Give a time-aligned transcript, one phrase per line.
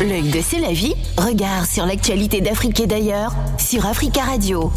[0.00, 4.72] L'œil de C'est la vie, regard sur l'actualité d'Afrique et d'ailleurs sur Africa Radio.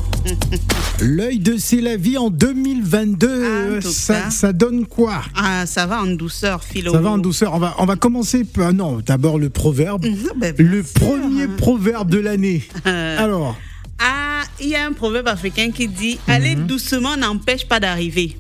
[1.00, 5.22] L'œil de C'est la vie en 2022, Ah, tout ça, donne quoi?
[5.36, 6.92] Ah, ça va en douceur, Philo.
[6.92, 7.54] Ça va en douceur.
[7.54, 8.44] On va, on va commencer.
[8.44, 10.06] par- non, d'abord le proverbe.
[10.06, 10.94] Mhm, ben, bien Le sûr.
[10.94, 12.64] premier proverbe de l'année.
[12.86, 13.56] Euh, Alors,
[14.00, 16.68] Ah, il y a un proverbe africain qui dit Aller Mhm.
[16.68, 18.38] doucement n'empêche pas d'arriver.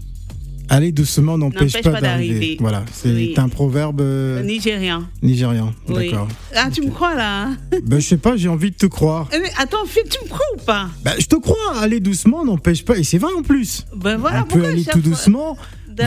[0.70, 2.58] Aller doucement n'empêche pas, pas d'arriver.
[2.60, 3.34] Voilà, c'est Oui.
[3.38, 5.04] un proverbe euh, Nigérian.
[5.22, 5.74] nigérian.
[5.90, 6.10] Oui.
[6.10, 6.28] D'accord.
[6.56, 7.50] Ah, tu me crois là
[7.84, 9.28] ben, je sais pas, j'ai envie de te croire.
[9.34, 10.88] Eh, mais Attends, Phil, tu me crois ou pas?
[11.04, 12.98] Ben, je te crois, aller doucement n'empêche pas.
[12.98, 13.86] Et c'est vrai en plus.
[13.96, 15.58] Ben voilà, on peut aller tout doucement.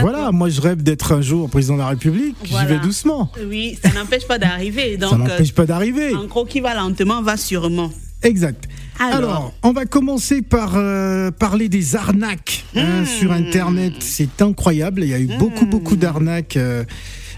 [0.01, 2.35] Voilà, moi je rêve d'être un jour président de la République.
[2.49, 2.67] Voilà.
[2.67, 3.31] J'y vais doucement.
[3.47, 4.97] Oui, ça n'empêche pas d'arriver.
[4.97, 6.11] Donc, ça n'empêche pas d'arriver.
[6.13, 7.89] euh, en gros, qui va lentement va sûrement.
[8.23, 8.65] Exact.
[8.99, 9.15] Alors.
[9.17, 13.05] Alors, on va commencer par euh, parler des arnaques hein, Hmm.
[13.05, 13.93] sur Internet.
[13.99, 15.03] C'est incroyable.
[15.03, 16.57] Il y a eu beaucoup, beaucoup d'arnaques.
[16.57, 16.83] euh,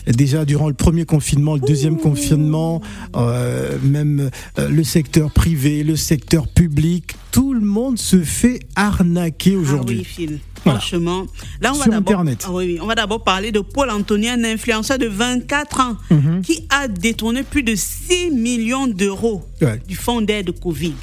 [0.07, 2.81] Déjà durant le premier confinement, le deuxième confinement,
[3.15, 9.55] euh, même euh, le secteur privé, le secteur public, tout le monde se fait arnaquer
[9.55, 10.79] Ah oui, Voilà.
[10.79, 11.25] Franchement,
[11.61, 12.45] là on va Sur d'abord Internet.
[12.47, 16.41] Ah oui, on va d'abord parler de Paul Anthony, un influenceur de 24 ans Mhm.
[16.41, 19.81] qui a détourné plus de 6 millions d'euros Ouais.
[19.87, 20.93] du fonds d'aide Covid.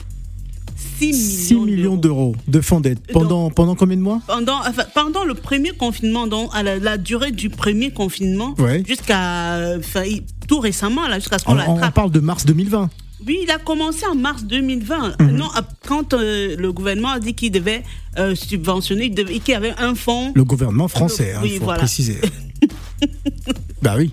[0.99, 2.99] 6 millions, 6 millions d'euros de fonds d'aide.
[3.13, 4.21] Pendant, pendant combien de mois?
[4.27, 8.83] Pendant, enfin, pendant le premier confinement, donc à la, la durée du premier confinement, Ouais.
[8.87, 10.05] jusqu'à enfin,
[10.49, 11.95] tout récemment, là, jusqu'à ce qu'on on, on l'attrape.
[11.95, 12.89] parle de mars 2020.
[13.27, 15.17] Oui, il a commencé en mars 2020.
[15.21, 15.31] Mhm.
[15.33, 17.83] Non, à- quand euh, le gouvernement a dit qu'il devait
[18.19, 20.33] euh, subventionner, qu'il y avait un fonds.
[20.35, 21.79] Le gouvernement français, il Oui, faut voilà.
[21.81, 22.19] préciser.
[23.83, 24.11] bah oui.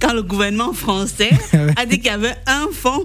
[0.00, 1.30] Quand le gouvernement français
[1.76, 3.04] a dit qu'il y avait un fonds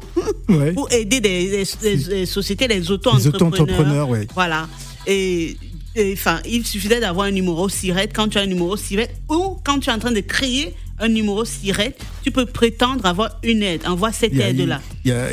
[0.49, 0.71] Ouais.
[0.71, 1.49] pour aider des,
[1.81, 3.35] des- des- des sociétés, les Les auto-entrepreneurs.
[3.35, 4.19] auto-entrepreneurs, oui.
[4.33, 4.67] Voilà.
[5.05, 5.57] Et,
[5.95, 8.09] et, enfin, il suffisait d'avoir un numéro SIRET.
[8.13, 11.07] Quand tu as un numéro SIRET ou quand tu es en train de créer un
[11.09, 13.81] numéro SIRET, tu peux prétendre avoir une aide.
[13.85, 14.79] Envoie cette aide-là.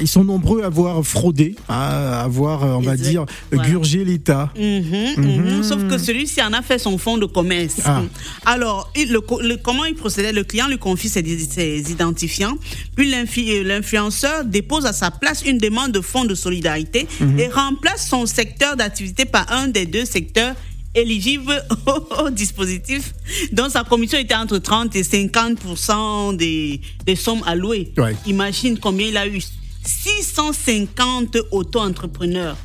[0.00, 3.68] ils sont nombreux à avoir fraudé, à avoir, euh, on va dire, Voilà.
[3.68, 4.50] gurgé l'État.
[4.58, 5.62] Mhm, mhm.
[5.62, 7.76] Sauf que celui-ci en a fait son fonds de commerce.
[7.84, 8.02] Ah.
[8.46, 10.32] Alors, il- le, co- le- comment il procédait?
[10.32, 12.56] Le client lui confie ses, ses identifiants,
[12.96, 17.38] puis euh, l'influenceur dépose à sa place une demande de fonds de solidarité Mhm.
[17.38, 20.54] et remplace son secteur d'activité par un des deux secteurs
[20.94, 23.14] éligibles au, au dispositif
[23.52, 27.92] dont sa commission était entre 30 et 50 des, des sommes allouées.
[27.96, 28.16] Ouais.
[28.26, 29.40] Imagine combien il a eu
[29.84, 32.56] 650 auto-entrepreneurs.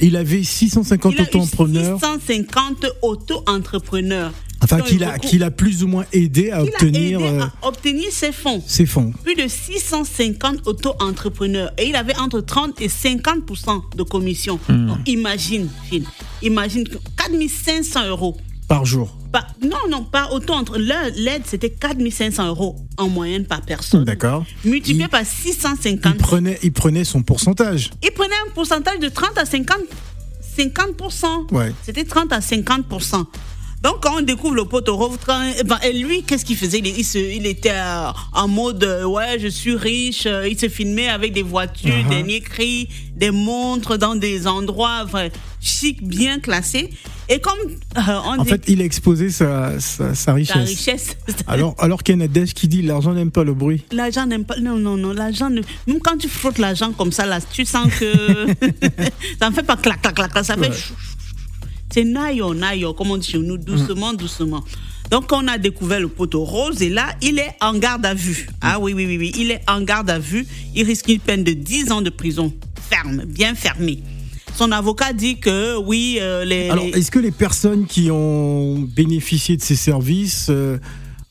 [0.00, 4.32] Il avait 650 Il a eu auto-entrepreneurs, 650 auto-entrepreneurs.
[4.64, 7.42] Enfin qu'il a, qu'il a plus ou moins aidé à qu'il a obtenir aidé euh,
[7.62, 8.62] à obtenir ses fonds.
[8.66, 9.12] ses fonds.
[9.22, 11.72] Plus de 650 auto-entrepreneurs.
[11.78, 14.58] Et il avait entre 30 et 50% de commission.
[14.68, 14.86] Hmm.
[14.88, 16.04] Donc, imagine, Phil.
[16.42, 18.36] Imagine que 4500 euros.
[18.68, 19.16] par jour.
[19.62, 24.04] Non, non, pas auto entre L'aide, c'était 4500 euros en moyenne par personne.
[24.04, 24.44] D'accord.
[24.64, 26.18] Multiplié Il- par Il 650.
[26.18, 27.90] prenait, il prenait son pourcentage.
[28.02, 29.76] il prenait un pourcentage de 30 à 50,
[30.56, 31.52] 50%.
[31.52, 31.72] Ouais.
[31.82, 33.26] C'était 30 à 50%.
[33.84, 36.78] Donc, quand on découvre le poteau rose, quand- eh ben, et lui, qu'est-ce qu'il faisait?
[36.78, 40.24] Il, il se- il était euh, en mode euh, Ouais, je suis riche.
[40.26, 42.24] euh, Il se filmait avec des voitures, Uh-huh.
[42.24, 45.28] des écrits, des montres dans des endroits enfin,
[45.60, 46.88] chic, bien classés.
[47.28, 47.58] Et comme
[47.96, 50.68] euh, on En dit fait, il a exposé sa, sa, sa la richesse.
[50.68, 53.82] richesse, Alors, alors qu'il y a Nadège qui dit l'argent n'aime pas le bruit.
[53.92, 54.56] L'argent n'aime pas.
[54.60, 55.12] Non, non, non.
[55.12, 55.60] L'argent ne.
[55.86, 58.12] Même quand tu frottes l'argent comme ça, là, tu sens que.
[59.40, 60.44] ça ne fait pas clac, clac, clac, clac.
[60.44, 60.68] Ça fait.
[60.70, 60.76] Ouais.
[61.94, 64.64] C'est naïo, naïo, comme on dit chez nous, doucement, doucement.
[65.12, 68.48] Donc, on a découvert le poteau rose et là, il est en garde à vue.
[68.60, 69.32] Ah oui, oui, oui, oui.
[69.38, 70.44] Il est en garde à vue.
[70.74, 72.52] Il risque une peine de 10 ans de prison.
[72.90, 74.00] Ferme, bien fermée.
[74.56, 76.68] Son avocat dit que oui, euh, les.
[76.68, 80.78] Alors, est-ce que les personnes qui ont bénéficié de ces services euh,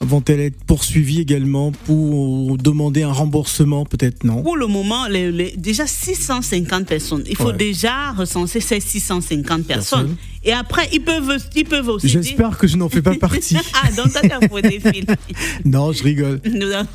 [0.02, 4.24] vont-elles être poursuivies également pour demander un remboursement Peut-être?
[4.24, 4.44] Non.
[4.44, 7.24] Pour le moment, les- les- déjà 650 personnes.
[7.30, 7.58] Il faut Ouais.
[7.58, 10.00] déjà recenser ces 650 personnes.
[10.08, 10.18] Personnes.
[10.46, 12.22] Et après, ils peuvent, ils peuvent aussi dire...
[12.22, 13.56] J'espère que je n'en fais pas partie.
[13.82, 14.40] ah, donc toi, tu as
[14.82, 15.04] fait des
[15.66, 16.42] non, je rigole.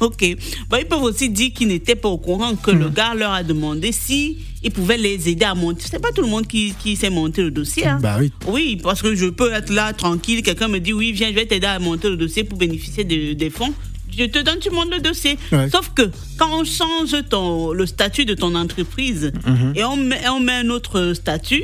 [0.00, 0.36] ok.
[0.68, 2.78] Bon, ils peuvent aussi dire qu'ils n'étaient pas au courant que Hmm.
[2.80, 5.84] le gars leur a demandé si ils pouvaient les aider à monter.
[5.90, 7.86] C'est pas tout le monde qui, qui sait monter le dossier.
[7.86, 7.98] hein.
[8.02, 8.30] Bah oui.
[8.46, 11.46] Oui, parce que je peux être là tranquille, quelqu'un me dit oui, viens, je vais
[11.46, 13.72] t'aider à monter le dossier pour bénéficier de- des fonds.
[14.16, 15.38] Je te donne, tu montes le dossier.
[15.52, 15.70] Ouais.
[15.70, 16.02] Sauf que
[16.38, 19.72] quand on change ton, le statut de ton entreprise Mhm.
[19.76, 21.62] et on met, on met un autre statut,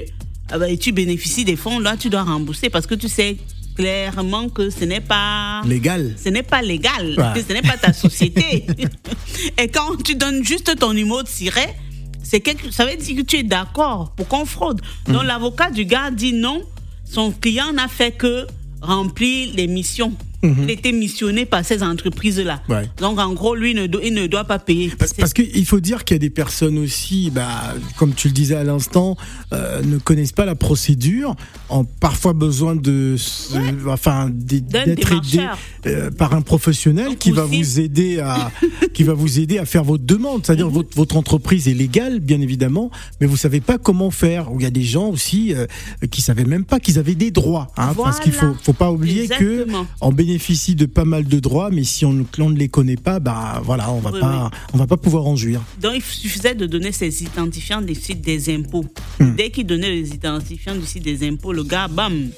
[0.68, 3.36] et tu bénéficies des fonds, là tu dois rembourser parce que tu sais
[3.76, 6.14] clairement que ce n'est pas Légal.
[6.22, 7.32] ce n'est pas légal, Ouais.
[7.34, 8.64] que ce n'est pas ta société.
[9.58, 11.74] Et quand tu donnes juste ton numéro de siret,
[12.22, 14.80] c'est quelque, ça veut dire que tu es d'accord pour qu'on fraude.
[15.08, 15.26] Donc Mm.
[15.26, 16.62] l'avocat du gars dit non,
[17.04, 18.46] son client n'a fait que
[18.80, 20.12] remplir les missions.
[20.44, 22.60] Il était missionné par ces entreprises-là.
[22.68, 22.88] Ouais.
[22.98, 24.92] Donc, en gros, lui, il ne, do- il ne doit pas payer.
[24.98, 28.34] Parce, parce qu'il faut dire qu'il y a des personnes aussi, bah, comme tu le
[28.34, 29.16] disais à l'instant,
[29.52, 31.34] euh, ne connaissent pas la procédure,
[31.70, 33.54] ont parfois besoin de, se-
[33.88, 35.58] enfin, d'être démarcheur.
[35.86, 38.50] euh, par un professionnel Donc qui va vous aider à,
[38.94, 40.44] qui va vous aider à faire votre demande.
[40.44, 40.72] C'est-à-dire Mhm.
[40.74, 44.48] votre, votre entreprise est légale, bien évidemment, mais vous savez pas comment faire.
[44.56, 45.66] Il y a des gens aussi euh,
[46.10, 47.68] qui savaient même pas qu'ils avaient des droits.
[47.76, 49.86] Hein, parce qu'il faut, faut pas oublier que Exactement.
[50.00, 53.62] on bénéficie de pas mal de droits, mais si on, ne les connaît pas, bah
[53.64, 55.60] voilà, on va Oui, pas, on va pas pouvoir en jouir.
[55.80, 58.84] Donc, il suffisait de donner ses identifiants des sites des impôts.
[59.20, 59.36] Hmm.
[59.36, 62.30] Dès qu'il donnait les identifiants du site des impôts, le gars, bam,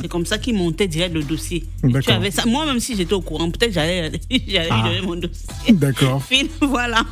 [0.00, 1.64] c'est comme ça qu'il montait direct le dossier.
[1.82, 2.00] Hmm.
[2.00, 2.46] Tu avais ça.
[2.46, 4.84] Moi, même si j'étais au courant, peut-être j'allais j'allais Ah.
[4.86, 5.72] donner mon dossier.
[5.72, 6.22] D'accord.
[6.62, 7.04] Voilà.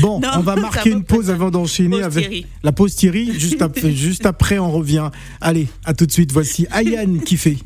[0.00, 2.46] Bon, on va marquer une pause avant d'enchaîner avec Thierry.
[2.64, 3.38] la pause Thierry.
[3.38, 5.10] Juste après, juste après, on revient.
[5.40, 6.32] Allez, à tout de suite.
[6.32, 7.58] Voici Ayane qui fait.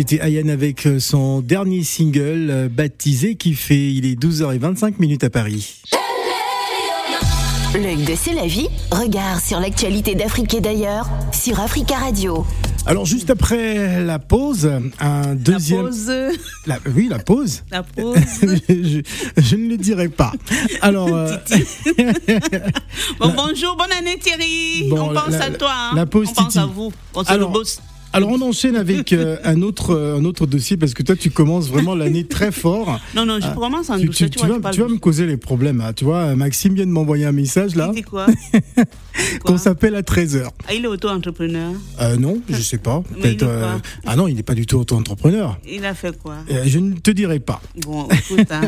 [0.00, 5.24] C'était Ayane avec euh, son dernier single euh, baptisé qui fait, il est 12h25 minutes
[5.24, 5.82] à Paris.
[7.74, 12.46] L'œil de C'est la vie, regard sur l'actualité d'Afrique et d'ailleurs sur Africa Radio.
[12.86, 15.82] Alors juste après la pause, un deuxième.
[15.84, 16.12] La pause.
[16.66, 17.62] La- oui, la pause.
[17.70, 18.16] La pause.
[18.70, 19.02] je,
[19.36, 20.32] je ne le dirai pas.
[20.80, 21.36] Alors, euh,
[23.20, 24.88] Bon, bonjour, bonne année Thierry.
[24.88, 25.70] Bon, on pense la- à toi.
[25.74, 25.92] hein.
[25.94, 26.90] la pause, on pense à vous.
[27.14, 27.80] On se le bosse.
[28.12, 31.30] Alors on enchaîne avec euh, un autre euh, un autre dossier parce que toi tu
[31.30, 32.98] commences vraiment l'année très fort.
[33.14, 35.26] Non, non, je Ah, commence en Tu, tu- Tu, tu vois, vas, tu me causer
[35.26, 35.80] les problèmes.
[35.80, 35.92] hein.
[35.92, 38.26] Tu vois, Maxime vient de m'envoyer un message là Il dit quoi
[39.44, 40.48] qu'on s'appelle à 13h.
[40.66, 41.72] Ah, Il est auto-entrepreneur.
[42.00, 43.02] Euh, non, je sais pas.
[43.20, 43.42] Peut-être.
[43.42, 43.76] euh,
[44.06, 45.58] Ah non, il n'est pas du tout auto-entrepreneur.
[45.68, 47.60] Il a fait quoi Euh, je ne te dirai pas.
[47.84, 48.62] Bon, écoute, hein.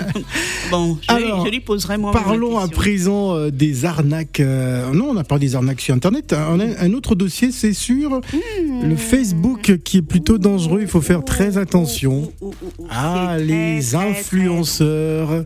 [0.71, 4.41] bon, je, lui- Alors, je lui poserai moi Parlons à présent euh, des arnaques.
[4.41, 6.35] euh, non, on a parlé des arnaques sur Internet.
[6.51, 8.89] On a un autre dossier, c'est sur Hmm.
[8.89, 9.32] le Facebook
[9.79, 10.81] qui est plutôt dangereux.
[10.83, 12.33] Il faut faire très attention.
[12.91, 15.45] Ah, les influenceurs.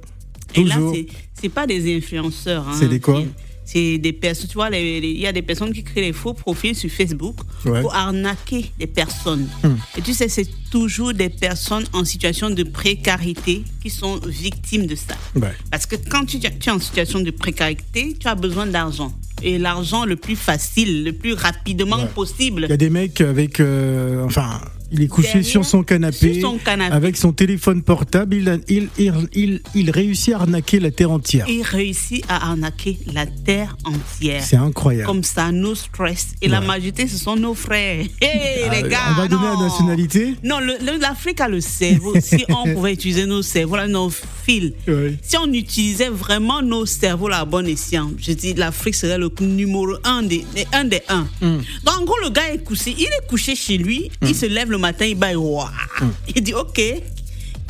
[0.54, 0.94] Et là, Toujours.
[1.40, 2.68] c'est- pas des influenceurs.
[2.68, 3.22] hein, C'est des quoi?
[3.68, 6.74] C'est des personnes, tu vois, il y a des personnes qui créent des faux profils
[6.76, 7.80] sur Facebook Ouais.
[7.80, 9.48] pour arnaquer des personnes.
[9.64, 9.76] Hum.
[9.98, 14.94] Et tu sais, c'est toujours des personnes en situation de précarité qui sont victimes de
[14.94, 15.16] ça.
[15.34, 15.50] Ouais.
[15.70, 19.12] Parce que quand tu, tu es en situation de précarité, tu as besoin d'argent.
[19.42, 22.08] Et l'argent le plus facile, le plus rapidement Ouais.
[22.14, 22.62] possible.
[22.68, 23.58] Il y a des mecs avec.
[23.60, 24.60] euh, enfin,
[24.92, 26.34] il est couché sur son canapé.
[26.40, 26.94] sur son canapé.
[26.94, 28.36] Avec son téléphone portable.
[28.36, 28.88] Il, a- il,
[29.34, 31.46] il, il, réussit à arnaquer la terre entière.
[31.48, 34.42] Il réussit à arnaquer la terre entière.
[34.44, 35.06] C'est incroyable.
[35.06, 36.28] Comme ça, no stress.
[36.42, 38.04] Et la majorité, ce sont nos frères.
[38.20, 38.98] Hey, Ah, les gars.
[39.10, 40.58] on va donner la nationalité Non,
[41.00, 42.14] l'Afrique a le cerveau.
[42.20, 44.72] si on pouvait utiliser nos cerveaux, là, nos fils.
[44.88, 45.16] Oui.
[45.22, 49.30] Si on utilisait vraiment nos cerveaux là, à bon escient, je dis l'Afrique serait le
[49.40, 51.26] numéro un des, un des un.
[51.40, 51.58] Mm.
[51.84, 54.70] Donc en gros, le gars est couché, il est couché chez lui, il se lève
[54.70, 55.70] le matin, il baille, Ouah.
[56.00, 56.04] Mm.
[56.36, 56.80] il dit ok,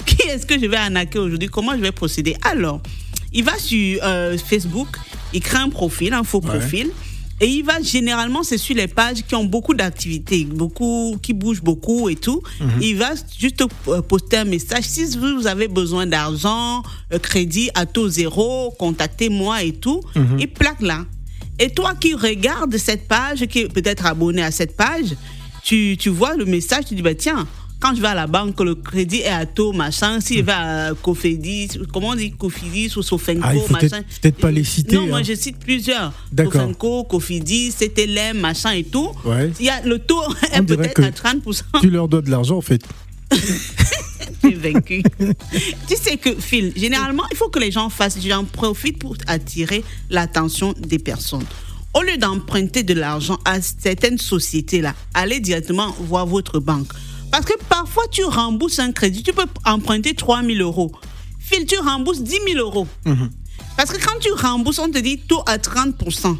[0.06, 1.48] qui est-ce que je vais arnaquer aujourd'hui?
[1.48, 2.36] Comment je vais procéder?
[2.42, 2.80] Alors,
[3.32, 4.88] il va sur euh, Facebook,
[5.32, 6.58] il crée un profil, un faux Ouais.
[6.58, 6.90] profil.
[7.38, 11.60] Et il va généralement, c'est sur les pages qui ont beaucoup d'activités, beaucoup, qui bougent
[11.62, 12.40] beaucoup et tout.
[12.60, 12.68] Mhm.
[12.80, 14.84] Il va juste euh, poster un message.
[14.84, 16.82] Si vous avez besoin d'argent,
[17.12, 20.00] euh, crédit à taux zéro, contactez-moi et tout.
[20.14, 20.38] Mhm.
[20.40, 21.04] Il plaque là.
[21.58, 25.14] Et toi qui regardes cette page, qui est peut-être abonné à cette page,
[25.66, 27.44] tu, tu vois le message, tu dis, bah, tiens,
[27.80, 30.20] quand je vais à la banque, le crédit est à taux, machin.
[30.20, 34.02] Si je vais à Cofidis, comment on dit Cofidis ou Sofenco, Ah, machin.
[34.22, 35.22] peut-être- pas les citer, Non, moi hein.
[35.24, 36.12] je cite plusieurs.
[36.30, 36.52] D'accord.
[36.62, 39.10] Sofenco, Cofidis, CTLM, machin et tout.
[39.24, 39.50] Ouais.
[39.58, 41.62] Il y a, le taux On est peut-être à 30%.
[41.80, 42.82] Tu leur dois de l'argent en fait.
[44.40, 45.02] Tu es vaincu.
[45.88, 49.82] tu sais que, Phil, généralement, il faut que les gens fassent, j'en profite pour attirer
[50.10, 51.44] l'attention des personnes.
[51.96, 56.88] Au lieu d'emprunter de l'argent à certaines sociétés-là, allez directement voir votre banque.
[57.32, 60.92] Parce que parfois, tu rembourses un crédit, tu peux emprunter 3 000 euros.
[61.38, 62.86] Phil, tu rembourses 10 000 euros.
[63.78, 66.36] Parce que quand tu rembourses, on te dit taux à 30%.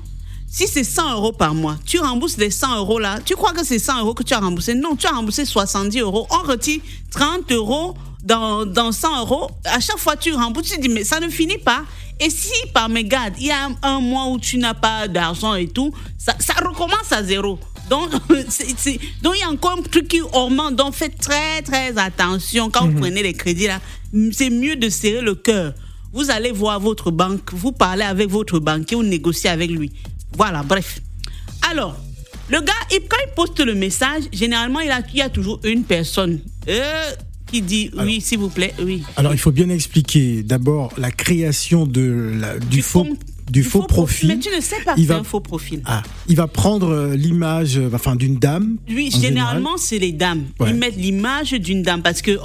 [0.47, 3.19] Si c'est 100 euros par mois, tu rembourses les 100 euros là.
[3.25, 4.75] Tu crois que c'est 100 euros que tu as remboursé?
[4.75, 6.27] Non, tu as remboursé 70 euros.
[6.31, 9.51] On retire 30 euros dans, dans 100 euros.
[9.65, 10.69] À chaque fois, tu rembourses.
[10.69, 11.83] Tu dis, mais ça ne finit pas.
[12.19, 15.55] Et si par mégarde, il y a un, un mois où tu n'as pas d'argent
[15.55, 17.59] et tout, ça, ça recommence à zéro.
[17.91, 18.11] Donc,
[19.23, 20.77] donc, il y a encore un truc qui augmente.
[20.77, 23.81] Donc, faites très, très attention quand vous prenez les crédits là.
[24.33, 25.75] C'est mieux de serrer le cœur.
[26.13, 29.93] Vous allez voir votre banque, vous parlez avec votre banquier ou négociez avec lui.
[30.37, 31.01] Voilà, bref.
[31.71, 31.97] Alors,
[32.49, 35.61] le gars, il- quand il poste le message, généralement, il, a, il y a toujours
[35.65, 37.11] une personne euh,
[37.51, 39.03] qui dit oui, s'il vous plaît, oui.
[39.17, 43.07] Alors il faut bien expliquer d'abord la création de la- du, faux,
[43.51, 44.29] du faux profil.
[44.29, 45.81] Mais tu ne sais pas Il c'est va- un faux profil.
[45.85, 48.77] Ah, il va prendre euh, l'image euh, enfin, d'une dame.
[48.89, 50.45] Oui, en généralement, c'est les dames.
[50.59, 50.71] Ouais.
[50.71, 52.39] Ils mettent l'image d'une dame parce qu'il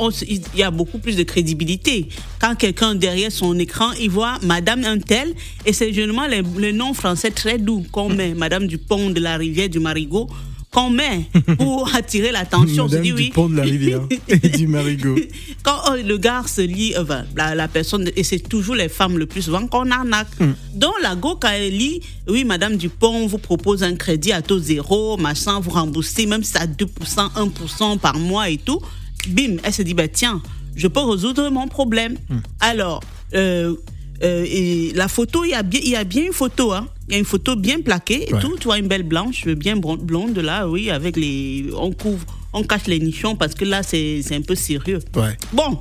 [0.56, 2.08] y a beaucoup plus de crédibilité.
[2.40, 5.34] Quand quelqu'un derrière son écran, il voit Madame un tel,
[5.66, 6.28] et c'est généralement
[6.58, 10.30] le nom français très doux qu'on met, Madame du pont de la rivière du Marigot,
[10.72, 12.86] qu'on met pour attirer l'attention.
[12.86, 13.32] On se Madame dit du oui.
[13.34, 15.16] pont de la rivière et du marigot.
[15.64, 18.90] Quand oh, le gars se lit, euh, enfin, la, la personne, et c'est toujours les
[18.90, 20.40] femmes le plus souvent qu'on arnaque.
[20.40, 20.54] Hmm.
[20.74, 24.60] Donc la go, quand elle lit, oui, Madame Dupont vous propose un crédit à taux
[24.60, 28.82] zéro, machin, vous remboursez même c'est à 2%, 1% par mois et tout,
[29.28, 30.42] bim, elle se dit, bah tiens,
[30.76, 32.18] je peux résoudre mon problème.
[32.30, 32.40] Hmm.
[32.60, 33.02] Alors,
[33.34, 33.76] euh,
[34.24, 36.88] euh, et la photo, il y, a bien, il y a bien une photo, hein.
[37.08, 38.40] Il y a une photo bien plaquée et Ouais.
[38.40, 38.56] tout.
[38.58, 41.66] Tu vois une belle blanche, bien blonde là, oui, avec les.
[41.76, 45.00] On couvre, on cache les nichons parce que là, c'est c'est un peu sérieux.
[45.16, 45.36] Ouais.
[45.52, 45.80] Bon,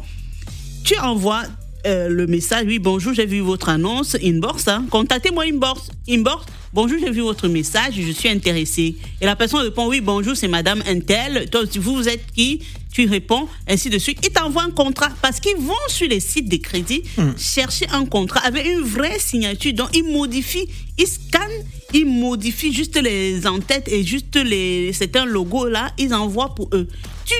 [0.84, 1.42] tu envoies
[1.86, 4.84] euh, le message, oui, bonjour, j'ai vu votre annonce, inbox, hein.
[4.90, 8.96] contactez-moi inbox, inbox, bonjour, j'ai vu votre message, je suis intéressé.
[9.20, 12.60] Et la personne répond, oui, bonjour, c'est madame Intel, toi, vous, vous êtes qui?
[12.92, 14.18] Tu réponds, ainsi de suite.
[14.24, 17.04] Ils t'envoient un contrat parce qu'ils vont sur les sites de crédit
[17.38, 19.72] chercher un contrat avec une vraie signature.
[19.74, 20.68] Donc, ils modifient,
[20.98, 24.92] ils scannent, ils modifient juste les en-têtes et juste les.
[24.92, 26.88] C'est un logo là, ils envoient pour eux.
[27.24, 27.34] Tu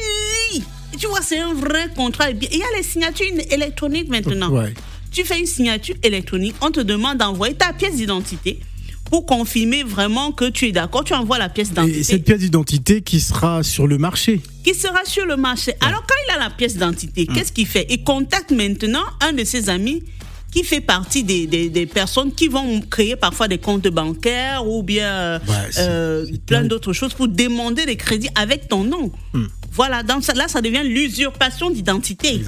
[0.52, 0.62] lis
[0.99, 2.30] tu vois, c'est un vrai contrat.
[2.30, 4.50] Et bien, Il y a les signatures électroniques maintenant.
[4.50, 4.75] Ouais.
[5.11, 8.61] Tu fais une signature électronique, on te demande d'envoyer ta pièce d'identité
[9.11, 11.02] pour confirmer vraiment que tu es d'accord.
[11.02, 14.40] Tu envoies la pièce Et d'identité cette pièce d'identité qui sera sur le marché.
[14.62, 15.73] qui sera sur le marché.
[15.80, 17.35] Alors quand il a la pièce d'identité, Hum.
[17.35, 17.87] qu'est-ce qu'il fait?
[17.90, 20.04] Il contacte maintenant un de ses amis
[20.50, 24.83] qui fait partie des, des, des personnes qui vont créer parfois des comptes bancaires ou
[24.83, 29.12] bien euh, Ouais, euh, plein d'autres choses pour demander des crédits avec ton nom.
[29.35, 29.49] Hum.
[29.73, 32.40] Voilà, donc là ça devient l'usurpation d'identité.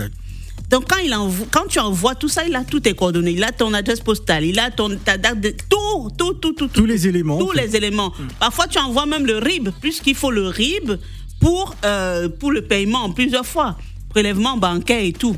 [0.71, 3.45] Donc quand, il envoie, quand tu envoies tout ça, il a toutes tes coordonnées, il
[3.45, 5.51] a ton adresse postale, il a ton, ta date de...
[5.69, 6.69] Tout, tout, tout, tout.
[6.69, 7.39] Tous les éléments.
[7.39, 8.13] Tous les éléments.
[8.41, 10.93] Parfois, tu envoies même le RIB, puisqu'il faut le RIB
[11.41, 13.77] pour, euh, pour le paiement en plusieurs fois.
[14.09, 15.37] Prélèvement bancaire et tout.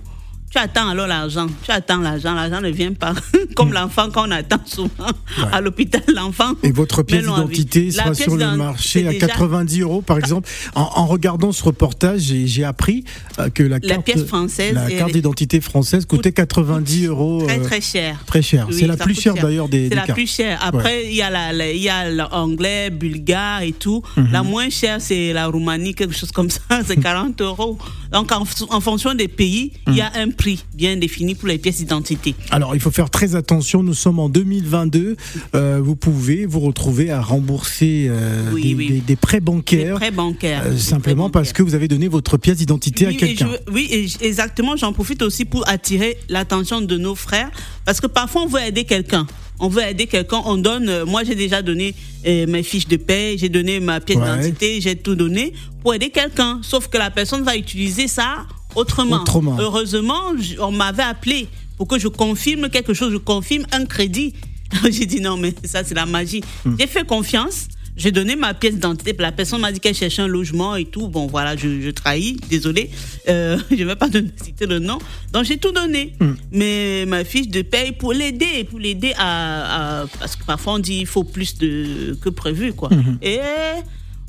[0.54, 1.48] Tu attends alors l'argent.
[1.64, 2.32] Tu attends l'argent.
[2.32, 3.12] L'argent ne vient pas.
[3.56, 5.08] Comme l'enfant qu'on attend souvent
[5.50, 6.00] à l'hôpital.
[6.14, 6.52] L'enfant.
[6.62, 10.48] Et votre pièce d'identité sera sur le marché à déjà 90 euros, par exemple.
[10.76, 13.02] En, en regardant ce reportage, j'ai appris
[13.40, 17.42] euh, que la La carte, pièce française la carte d'identité française coûtait 90 euros.
[17.48, 18.22] Très, euh, très cher.
[18.24, 18.66] très cher.
[18.70, 19.42] Oui, C'est la plus chère cher.
[19.42, 20.16] d'ailleurs des, C'est la cartes.
[20.18, 20.60] plus chère.
[20.64, 24.02] Après, il y a la- l'anglais, bulgare et tout.
[24.16, 24.28] Mhm.
[24.30, 26.60] La moins chère, c'est la Roumanie, quelque chose comme ça.
[26.86, 27.76] C'est 40 euros.
[28.12, 30.28] Donc, en, en fonction des pays, il y a Mhm.
[30.28, 30.43] un prix
[30.74, 32.34] bien défini pour les pièces d'identité.
[32.50, 33.82] Alors, il faut faire très attention.
[33.82, 35.16] Nous sommes en 2022.
[35.54, 38.88] Euh, vous pouvez vous retrouver à rembourser euh, Oui, des, oui.
[38.88, 39.96] des- des prêts bancaires.
[39.96, 40.62] prêts bancaires.
[40.66, 43.48] euh, simplement prêts parce que vous avez donné votre pièce d'identité à Oui, quelqu'un.
[43.72, 44.76] oui, et exactement.
[44.76, 47.50] J'en profite aussi pour attirer l'attention de nos frères.
[47.84, 49.26] Parce que parfois, on veut aider quelqu'un.
[49.60, 50.88] On veut aider quelqu'un, on donne.
[50.88, 51.94] euh, moi, j'ai déjà donné
[52.26, 54.24] euh, mes fiches de paie, j'ai donné ma pièce Ouais.
[54.24, 56.58] d'identité, j'ai tout donné pour aider quelqu'un.
[56.62, 59.20] Sauf que la personne va utiliser ça autrement.
[59.22, 59.56] Autrement.
[59.58, 64.34] Heureusement, on m'avait appelé pour que je confirme quelque chose, je confirme un crédit.
[64.90, 66.42] j'ai dit non, mais ça, c'est la magie.
[66.64, 66.74] Hmm.
[66.78, 67.68] J'ai fait confiance.
[67.96, 69.14] J'ai donné ma pièce d'identité.
[69.20, 71.06] La personne m'a dit qu'elle cherchait un logement et tout.
[71.06, 72.36] Bon, voilà, je, je trahis.
[72.50, 72.90] Désolé.
[73.28, 74.98] Euh, je ne vais pas donner- citer le nom.
[75.32, 76.12] Donc, j'ai tout donné.
[76.50, 80.78] Mais ma fiche de paye pour l'aider, pour l'aider à, à- Parce que parfois, on
[80.80, 82.90] dit qu'il faut plus de, que prévu, quoi.
[83.22, 83.38] Et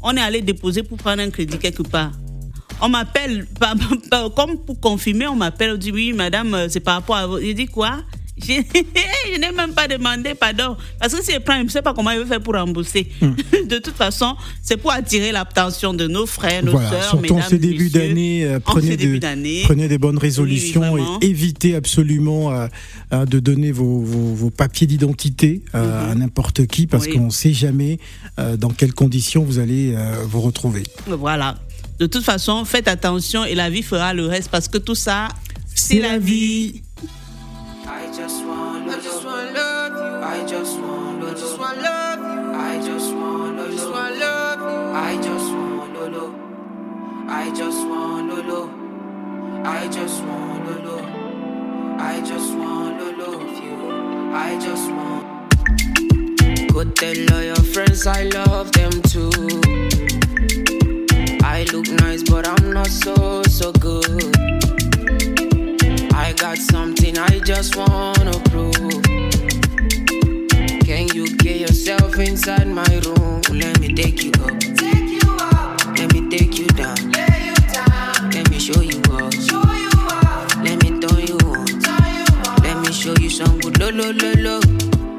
[0.03, 2.11] on est allé déposer pour prendre un crédit quelque part.
[2.81, 3.47] On m'appelle,
[4.35, 7.39] comme pour confirmer, on m'appelle, on dit oui, madame, euh, c'est par rapport à vous.
[7.39, 7.97] Je dis quoi?
[8.37, 8.47] Je,
[9.33, 10.75] je n'ai même pas demandé pardon.
[10.99, 13.07] Parce que si prends, je ne sais pas comment il veut faire pour rembourser.
[13.21, 17.41] De toute façon, c'est pour attirer l'attention de nos frères, nos Voilà, sœurs, en mesdames,
[17.49, 17.99] ces débuts messieurs.
[18.07, 19.61] d'année, euh, En prenez, ces de- débuts d'année.
[19.63, 22.67] prenez des bonnes résolutions et évitez absolument euh,
[23.13, 27.13] euh, de donner vos, vos- vos papiers d'identité euh, à n'importe qui parce Oui.
[27.13, 27.99] qu'on ne sait jamais
[28.57, 29.95] dans quelles conditions vous allez
[30.27, 30.83] vous retrouver.
[31.07, 31.55] Voilà.
[31.99, 35.29] De toute façon, faites attention et la vie fera le reste parce que tout ça,
[35.73, 36.81] c'est la vie.
[37.87, 40.23] I just want I just want love you.
[40.23, 42.55] I just want I just want love you.
[42.55, 44.85] I just want I just want love you.
[44.95, 46.33] I just want Lolo.
[47.27, 48.69] I just want Lolo.
[49.63, 51.25] I just want Lolo.
[51.97, 53.17] I just want of
[53.63, 53.75] you.
[54.33, 55.25] I just want
[56.71, 59.64] Go tell all your friends I love them too.
[61.75, 64.05] Look nice, but I'm not so so good.
[66.13, 69.03] I got something I just wanna prove.
[70.87, 73.41] Can you get yourself inside my room?
[73.51, 74.57] Let me take you up.
[74.57, 75.85] Take you up.
[75.97, 76.95] Let me take you down.
[77.11, 78.31] Lay you down.
[78.31, 79.33] Let me show you up.
[79.33, 80.55] Show you up.
[80.63, 81.65] Let me turn you on.
[81.83, 82.63] Turn you on.
[82.63, 84.59] Let me show you some good lo lo lo lo.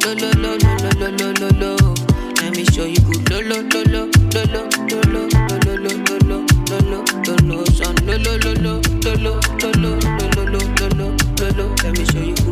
[0.00, 1.94] Lo lo lo lo lo lo lo lo.
[2.40, 4.08] Let me show you good lo lo lo lo
[4.48, 5.35] lo lo lo
[7.64, 8.80] Sun, lo lo lo lo
[9.16, 10.58] lo lo lo lo lo
[10.96, 11.74] lo lo lo.
[11.82, 12.45] Let me show you.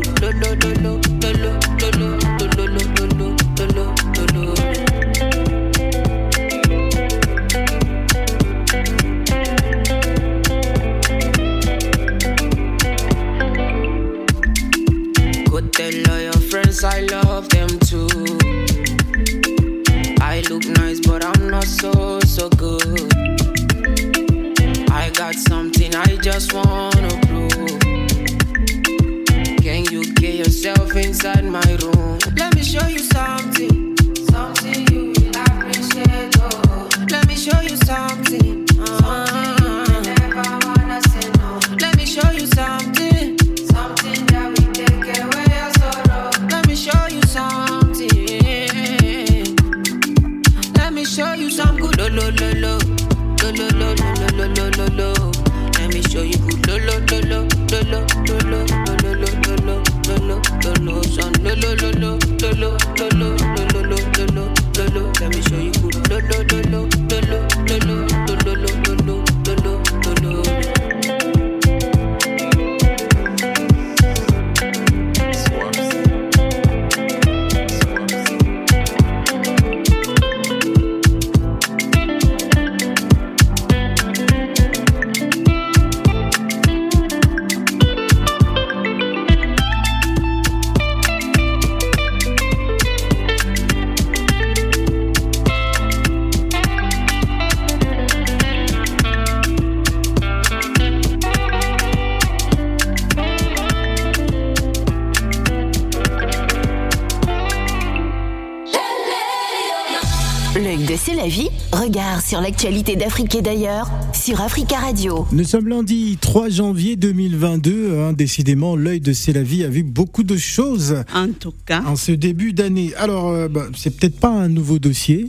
[112.25, 115.27] Sur l'actualité d'Afrique et d'ailleurs sur Africa Radio.
[115.31, 117.99] Nous sommes lundi 3 janvier 2022.
[117.99, 121.83] hein, décidément, l'œil de C'est la vie a vu beaucoup de choses En tout cas.
[121.85, 122.93] en ce début d'année.
[122.97, 125.27] Alors, euh, bah, c'est peut-être pas un nouveau dossier.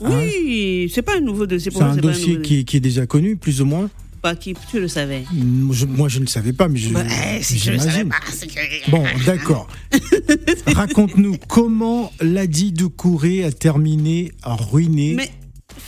[0.00, 1.94] Oui, c'est pas un nouveau dossier pour C'est moi.
[1.94, 3.88] un dossier qui, qui est déjà connu, plus ou moins.
[4.20, 5.24] Pas qui, tu le savais.
[5.32, 7.00] Moi, je, moi, je ne savais pas, mais je, Bah,
[7.40, 8.08] si je le savais j'imagine.
[8.10, 9.66] pas, c'est que- Bon, d'accord.
[10.66, 15.14] Raconte-nous comment Ladi Doucouré a terminé ruiné.
[15.16, 15.30] Mais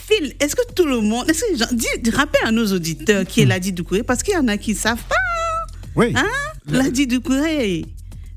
[0.07, 1.29] Phil, est-ce que tout le monde.
[1.29, 4.47] Est-ce que dis, rappelle à nos auditeurs qui est Ladi Doucouré, parce qu'il y en
[4.47, 5.15] a qui ne savent pas.
[5.95, 6.13] Oui.
[6.15, 6.25] Hein?
[6.67, 7.85] Ladi Doucouré,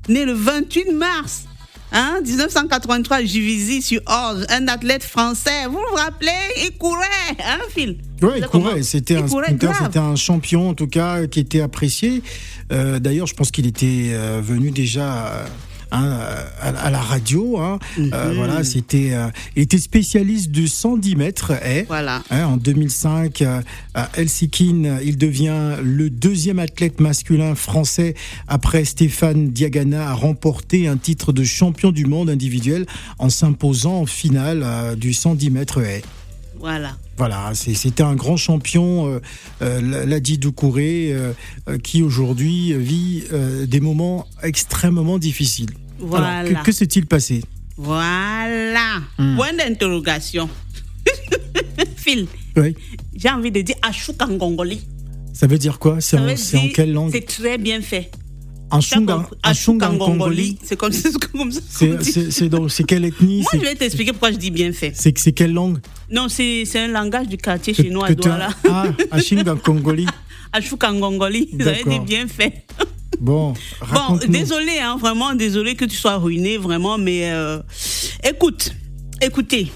[0.07, 1.43] né le 28 mars
[1.91, 5.65] hein, 1983 Juvisy sur Orge, un athlète français.
[5.67, 6.31] Vous vous rappelez?
[6.63, 7.05] Il courait,
[7.43, 7.97] hein, Phil?
[8.21, 8.81] Oui, il courait.
[8.83, 12.23] C'était un sprinter, c'était un champion en tout cas qui était apprécié.
[12.71, 15.45] Euh, D'ailleurs, je pense qu'il était euh, venu déjà.
[15.93, 17.79] Euh, hein, à, à la radio, hein.
[17.97, 18.11] Mhm.
[18.13, 21.85] Euh, voilà, c'était, euh, il était spécialiste du 110 mètres haies.
[21.87, 22.21] Voilà.
[22.29, 23.61] Hein, en 2005, euh,
[23.93, 28.15] à Helsinki, il devient le deuxième athlète masculin français
[28.47, 32.85] après Stéphane Diagana à remporter un titre de champion du monde individuel
[33.17, 36.03] en s'imposant en finale euh, du 110 mètres haies.
[36.59, 36.97] Voilà.
[37.19, 39.19] Voilà, c'était un grand champion, euh,
[39.61, 41.33] euh, Ladi Doucouré, euh,
[41.67, 45.71] euh, qui aujourd'hui vit euh, des moments extrêmement difficiles.
[45.97, 46.43] Alors, Voilà.
[46.49, 47.43] que que s'est-il passé?
[47.75, 49.01] Voilà.
[49.17, 49.35] Hmm.
[49.35, 50.49] Point d'interrogation.
[51.97, 52.73] Phil, Oui.
[53.13, 54.79] j'ai envie de dire Ashuk en Gongoli.
[55.33, 55.99] Ça veut dire quoi?
[55.99, 56.25] C'est en,
[56.73, 57.11] quelle langue?
[57.11, 58.11] C'est très bien fait.
[58.71, 60.57] En T'as Shunga- compris en Ashuk en Shunga Congoli.
[60.63, 61.09] C'est comme, ça.
[61.69, 62.49] C'est dit.
[62.49, 63.41] donc- c'est quelle ethnie?
[63.41, 64.91] Moi, je vais t'expliquer pourquoi je dis bien fait.
[64.95, 65.79] C'est c'est quelle langue?
[66.11, 68.49] Non, c'est un langage du quartier chinois à Douala.
[68.69, 70.05] Ah, Ashinga Congoli.
[71.53, 71.91] Veut D'accord.
[71.93, 72.65] dire bien fait.
[73.19, 73.53] Bon,
[73.93, 77.59] Bon, désolé, hein, vraiment désolé que tu sois ruiné, vraiment, mais euh,
[78.23, 78.71] écoute,
[79.21, 79.71] écoutez.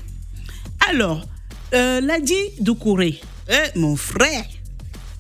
[0.90, 1.26] Alors,
[1.74, 4.46] euh, Ladi Doucouré, eh, mon frère,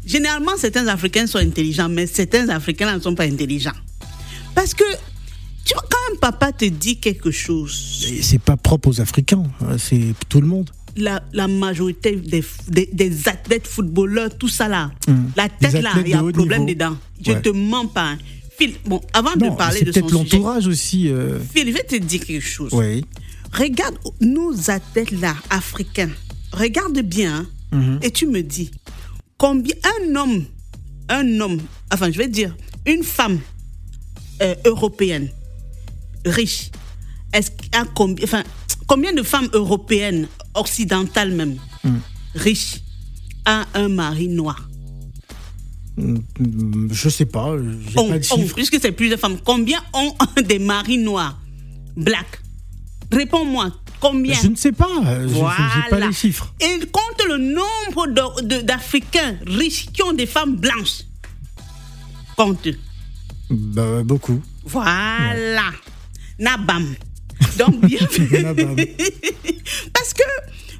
[0.05, 3.71] généralement certains Africains sont intelligents, mais certains Africains ne sont pas intelligents.
[4.55, 4.83] Parce que,
[5.65, 9.77] tu vois, quand un papa te dit quelque chose, C'est pas propre aux Africains, hein,
[9.77, 10.69] c'est tout le monde.
[10.95, 14.91] la, la majorité des, des, des athlètes footballeurs, tout ça là,
[15.35, 16.73] la tête là, il y a un problème niveau.
[16.75, 16.97] dedans.
[17.25, 17.41] Je Ouais.
[17.41, 18.09] te mens pas.
[18.11, 18.17] hein.
[18.57, 21.07] Phil, bon, avant Non, de parler de son peut-être l'entourage aussi.
[21.09, 22.69] euh, Phil, je vais te dire quelque chose.
[22.73, 23.03] Oui.
[23.51, 26.09] Regarde nos athlètes là, africains.
[26.51, 27.99] Regarde bien hein, Mhm.
[28.03, 28.69] et tu me dis
[29.43, 30.45] combien un homme,
[31.09, 31.59] un homme,
[31.91, 33.39] enfin je vais dire une femme
[34.41, 35.27] euh, européenne
[36.25, 36.71] riche,
[37.33, 38.43] est-ce a combien, enfin,
[38.87, 41.99] combien de femmes européennes, occidentales même, Mhm.
[42.35, 42.77] riches,
[43.43, 44.69] a un mari noir?
[45.97, 46.19] Mm,
[46.91, 47.57] Je sais pas,
[47.89, 48.55] j'ai pas de chiffre.
[48.55, 50.13] puisque c'est plusieurs femmes, combien ont
[50.47, 51.37] des maris noirs,
[51.97, 52.39] black
[53.11, 56.07] Réponds-moi, combien Je ne sais pas, je- je- j'ai pas Voilà.
[56.07, 56.53] les chiffres.
[56.59, 58.07] Et compte le nombre
[58.61, 61.03] d'Africains riches qui ont des femmes blanches.
[62.35, 62.67] Compte.
[63.49, 64.41] Bah, beaucoup.
[64.65, 65.71] Voilà.
[66.37, 66.93] Nabam.
[67.57, 67.99] Donc, bien
[68.41, 68.75] Nabam.
[69.93, 70.23] Parce que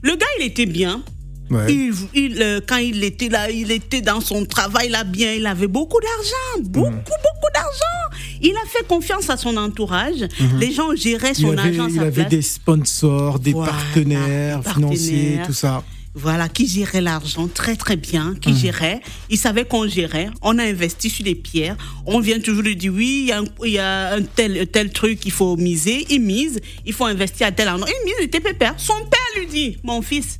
[0.01, 1.01] le gars, il était bien.
[1.49, 1.71] Ouais.
[1.71, 5.45] Il, il, euh, quand il était là, il était dans son travail là bien, il
[5.45, 6.95] avait beaucoup d'argent, beaucoup, Mhm.
[7.03, 8.12] beaucoup d'argent.
[8.43, 10.27] Il a fait confiance à son entourage.
[10.59, 12.29] Les gens géraient Il son avait, argent à il avait place.
[12.29, 15.83] des sponsors, des Voilà, partenaires des financiers, tout ça.
[16.15, 18.39] Voilà, qui gérait l'argent très très bien, Mhm.
[18.39, 19.01] qui gérait.
[19.31, 20.29] Il savait qu'on gérait.
[20.43, 21.75] On a investi sur des pierres.
[22.05, 24.67] On vient toujours lui dire oui, il y a un, il y a un tel,
[24.67, 26.05] tel truc qu'il faut miser.
[26.11, 26.59] Il mise.
[26.85, 27.87] Il faut investir à tel endroit.
[27.89, 28.75] Il mise, il était pépère.
[28.77, 30.39] Son père lui dit Mon fils,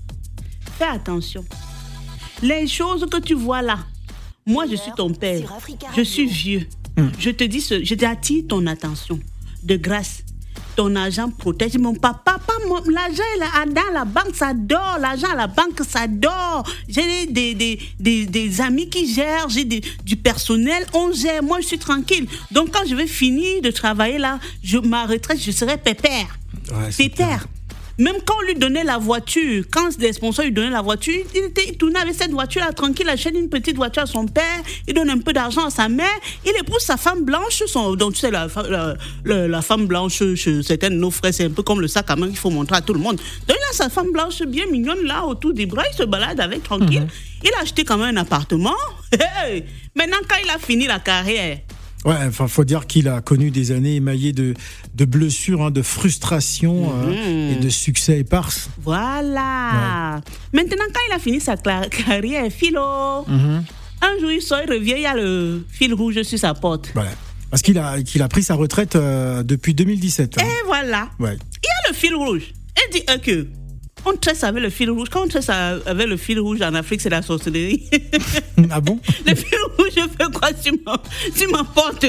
[0.77, 1.43] fais attention.
[2.43, 3.79] Les choses que tu vois là,
[4.45, 5.47] moi je suis ton père.
[5.97, 6.67] Je suis vieux.
[7.19, 9.19] Je te dis, ce, je t'attire ton attention.
[9.63, 10.23] De grâce.
[10.75, 12.37] Ton argent protège mon papa.
[12.67, 14.97] Mon- l'argent là, dans la banque, ça dort.
[14.99, 16.63] L'argent à la banque, ça dort.
[16.87, 21.43] J'ai des, des, des, des amis qui gèrent, j'ai du personnel, on gère.
[21.43, 22.27] Moi, je suis tranquille.
[22.51, 26.37] Donc, quand je vais finir de travailler là, je, ma retraite, je serai pépère.
[26.71, 27.47] Ouais, pépère.
[27.99, 31.43] Même quand on lui donnait la voiture, quand les sponsors lui donnaient la voiture, il,
[31.45, 34.43] était, il tournait avec cette voiture-là tranquille, il achète une petite voiture à son père,
[34.87, 36.07] il donne un peu d'argent à sa mère,
[36.43, 40.23] il épouse sa femme blanche, son, donc tu sais, la, la, la- la femme blanche
[40.35, 42.49] chez certains de nos frères, c'est un peu comme le sac à main qu'il faut
[42.49, 43.17] montrer à tout le monde.
[43.47, 46.39] Donc il a sa femme blanche bien mignonne là autour des bras, il se balade
[46.39, 47.05] avec tranquille.
[47.43, 48.73] Il a acheté quand même un appartement.
[49.95, 51.59] Maintenant, quand il a fini la carrière,
[52.05, 54.53] Ouais, enfin, faut dire qu'il a connu des années émaillées de,
[54.93, 57.13] de blessures, hein, de frustration Mhm.
[57.15, 58.69] euh, et de succès éparses.
[58.83, 60.21] Voilà.
[60.53, 63.63] Maintenant, quand il a fini sa carrière, philo, Mhm.
[64.01, 66.89] un jour il sort, il revient, il y a le fil rouge sur sa porte.
[66.93, 67.11] Voilà.
[67.49, 70.37] Parce qu'il a, qu'il a pris sa retraite euh, depuis 2017.
[70.39, 70.43] hein.
[70.43, 71.09] Et voilà.
[71.19, 71.35] Ouais.
[71.37, 72.51] Il y a le fil rouge.
[72.75, 73.47] Il dit que
[74.05, 75.07] On tresse avec le fil rouge.
[75.09, 77.89] Quand on tresse avec le fil rouge en Afrique, c'est la sorcellerie.
[78.71, 78.99] Ah bon?
[79.25, 80.49] Le fil rouge, je fais quoi?
[80.59, 81.01] Sur ma,
[81.35, 82.05] sur ma porte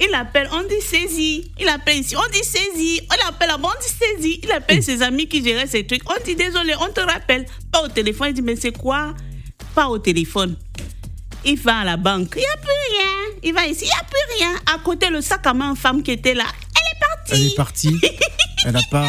[0.00, 1.50] il appelle, on dit saisie.
[1.60, 3.00] Il appelle ici, on dit saisie.
[3.08, 4.40] On appelle là-bas, on dit saisie.
[4.42, 6.02] Il appelle ses amis qui géraient ces trucs.
[6.10, 7.46] On dit désolé, on te rappelle.
[7.70, 8.28] Pas au téléphone.
[8.30, 9.14] Il dit mais c'est quoi?
[9.74, 10.56] Pas au téléphone.
[11.44, 12.34] Il va à la banque.
[12.36, 13.38] Il n'y a plus rien.
[13.42, 14.54] Il va ici, il n'y a plus rien.
[14.74, 17.34] À côté, le sac à main femme qui était là, elle est partie.
[17.34, 18.00] Elle est partie.
[18.66, 19.06] Elle n'a pas.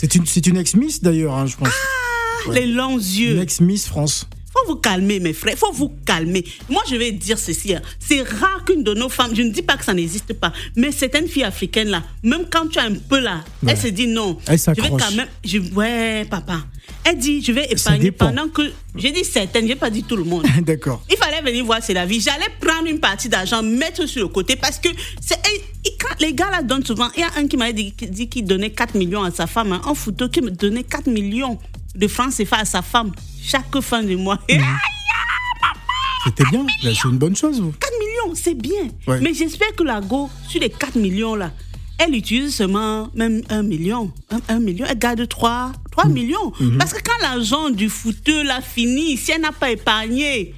[0.00, 1.68] C'est une, une ex-miss d'ailleurs, hein, je pense.
[1.68, 3.34] Ah, Les longs yeux.
[3.34, 4.26] Une ex-miss France.
[4.52, 5.56] Faut vous calmer, mes frères.
[5.56, 6.44] Faut vous calmer.
[6.68, 7.74] Moi, je vais dire ceci.
[7.74, 7.82] hein.
[7.98, 10.90] C'est rare qu'une de nos femmes, je ne dis pas que ça n'existe pas, mais
[10.92, 13.72] certaines filles africaines là, même quand tu as un peu là, Ouais.
[13.72, 14.36] elle se dit non.
[14.40, 15.00] Elle je vais s'accroche.
[15.02, 15.28] quand même.
[15.44, 16.58] Je, ouais, papa.
[17.04, 18.62] Elle dit, je vais épargner pendant que.
[18.96, 20.44] J'ai dit certaines, j'ai pas dit tout le monde.
[20.62, 21.04] D'accord.
[21.08, 22.20] Il fallait venir voir c'est la vie.
[22.20, 24.88] J'allais prendre une partie d'argent, mettre sur le côté parce que
[25.20, 25.36] c'est
[26.00, 27.08] quand les gars là donnent souvent.
[27.16, 29.46] Il y a un qui m'avait dit, qui- dit qu'il donnait 4 millions à sa
[29.46, 31.58] femme, hein, en photo qui me donnait 4 millions
[31.94, 34.38] de francs CFA à sa femme chaque fin du mois.
[34.50, 34.60] Mhm.
[36.24, 36.66] C'était bien.
[36.82, 37.72] C'est une bonne chose, vous.
[37.72, 38.88] 4 millions, c'est bien.
[39.06, 39.20] Ouais.
[39.20, 41.50] Mais j'espère que la Go, sur les 4 millions là,
[41.98, 44.12] elle utilise seulement même 1 million.
[44.48, 46.12] 1, million, elle garde 3, 3 Mm.
[46.12, 46.52] millions.
[46.60, 46.78] Mhm.
[46.78, 50.54] Parce que quand l'argent du footeux l'a fini, si elle n'a pas épargné,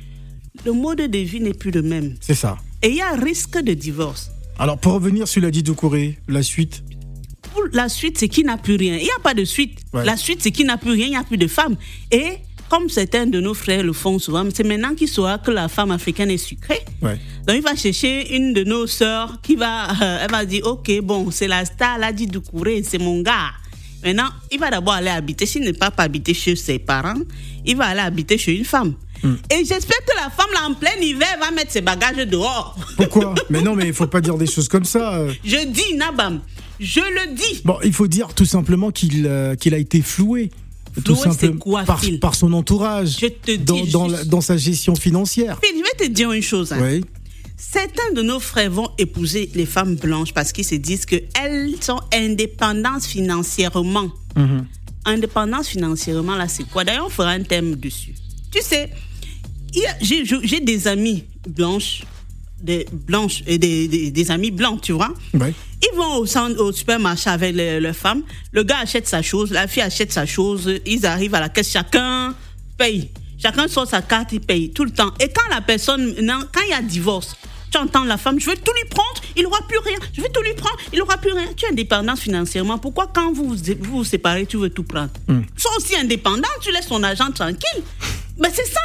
[0.65, 2.17] le mode de vie n'est plus le même.
[2.21, 2.59] C'est ça.
[2.83, 4.31] Et il y a risque de divorce.
[4.59, 6.83] Alors, pour revenir sur la Doucouré, la suite.
[7.53, 8.97] Pour la suite, c'est qu'il n'a plus rien.
[8.97, 9.79] Il n'y a pas de suite.
[9.93, 10.05] Ouais.
[10.05, 11.77] La suite, c'est qu'il n'a plus rien, il n'y a plus de femme.
[12.11, 12.39] Et
[12.69, 15.91] comme certains de nos frères le font souvent, c'est maintenant qu'il saura que la femme
[15.91, 16.81] africaine est sucrée.
[17.03, 17.19] Ouais.
[17.47, 21.01] Donc il va chercher une de nos sœurs qui va, euh, elle va dire, ok,
[21.03, 23.51] bon, c'est la star, là, dit Doucouré, c'est mon gars.
[24.05, 27.21] Maintenant, il va d'abord aller habiter, s'il n'est pas, pas habiter chez ses parents,
[27.65, 28.95] il va aller habiter chez une femme.
[29.23, 32.77] Et j'espère que la femme, là, en plein hiver, va mettre ses bagages dehors.
[32.97, 33.35] Pourquoi?
[33.51, 35.15] Mais non, mais il faut pas dire des choses comme ça.
[35.15, 35.33] euh.
[35.45, 36.41] Je dis, Nabam,
[36.83, 37.63] je le dis.
[37.65, 40.51] Bon, il faut dire tout simplement qu'il euh, qu'il a été floué.
[41.05, 43.17] Tout Floué, simplement quoi, par, son entourage.
[43.19, 45.59] Je te dis dans, la- dans sa gestion financière.
[45.65, 46.71] Phil, je vais te dire une chose.
[46.73, 46.79] hein.
[46.83, 47.03] Oui.
[47.57, 52.01] Certains de nos frères vont épouser les femmes blanches parce qu'ils se disent qu'elles sont
[52.15, 54.11] indépendantes financièrement.
[54.37, 54.67] Mhm.
[55.07, 56.85] Indépendance financièrement, là, c'est quoi?
[56.85, 58.15] D'ailleurs, on fera un thème dessus.
[58.51, 58.91] Tu sais,
[60.03, 62.03] j'ai des amis blanches,
[62.63, 65.13] des blanches et des, des, des amis blancs, tu vois?
[65.35, 65.55] Ouais.
[65.83, 68.23] Ils vont au, centre- au supermarché avec les- leurs femmes.
[68.53, 70.71] Le gars achète sa chose, la fille achète sa chose.
[70.87, 72.35] Ils arrivent à la caisse, chacun
[72.79, 73.11] paye.
[73.41, 75.13] Chacun sort sa carte, il paye tout le temps.
[75.19, 76.15] Et quand la personne,
[76.53, 77.35] quand il y a divorce,
[77.73, 79.97] tu entends la femme, je vais tout lui prendre, il n'aura plus rien.
[80.13, 81.47] Je vais tout lui prendre, il n'aura plus rien.
[81.57, 82.79] Tu es indépendante financièrement.
[82.79, 85.11] Pourquoi quand vous vous, séparez, tu veux tout prendre?
[85.57, 87.83] Sois aussi indépendant, tu laisses ton argent tranquille.
[88.39, 88.81] Mais c'est ça,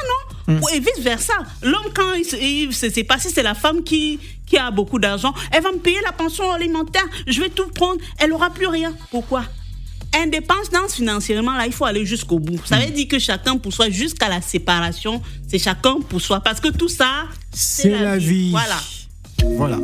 [0.47, 0.59] non?
[0.73, 1.33] Et vice-versa.
[1.61, 4.99] L'homme, quand il se, il se sépare, si c'est la femme qui, qui a beaucoup
[4.99, 8.67] d'argent, elle va me payer la pension alimentaire, je vais tout prendre, elle n'aura plus
[8.67, 8.93] rien.
[9.11, 9.43] Pourquoi?
[10.15, 12.59] Indépendance financièrement, là, il faut aller jusqu'au bout.
[12.65, 16.39] Ça veut dire que chacun pour soi, jusqu'à la séparation, c'est chacun pour soi.
[16.39, 18.51] Parce que tout ça, C'est la vie.
[18.51, 18.77] Voilà.
[19.57, 19.79] Voilà.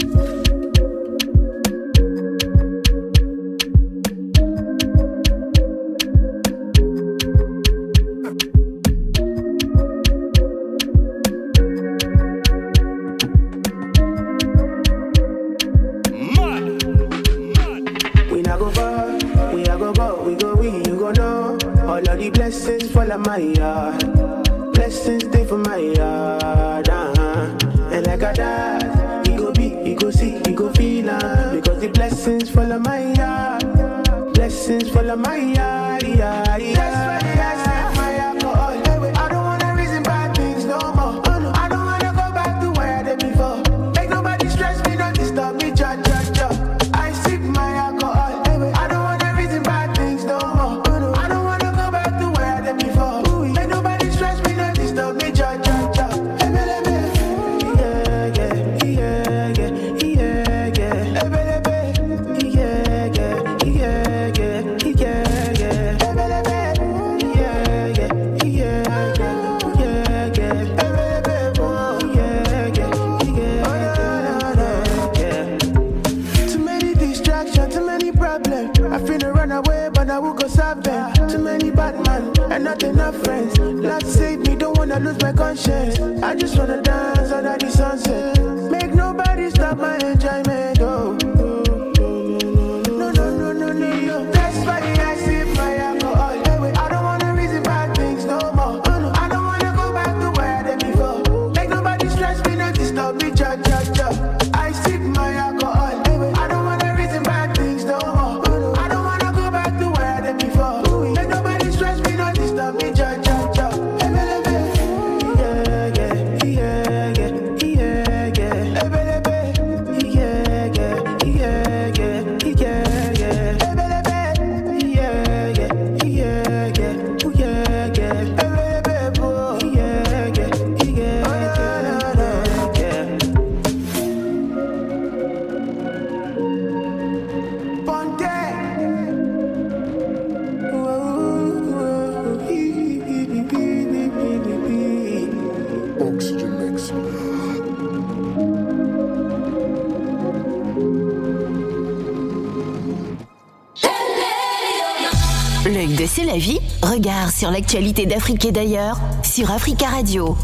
[157.43, 160.37] Sur l'actualité d'Afrique et d'ailleurs sur Africa Radio.